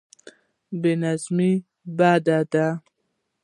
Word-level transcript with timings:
بې 0.81 0.91
نظمي 1.01 1.51
بد 1.97 2.27
دی. 2.53 2.67